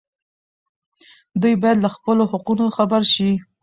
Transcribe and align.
دوی 1.41 1.55
باید 1.61 1.77
له 1.83 1.89
خپلو 1.95 2.23
حقونو 2.31 2.65
خبر 2.77 3.01
شي. 3.13 3.31